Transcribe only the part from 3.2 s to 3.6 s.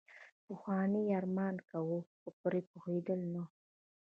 نه.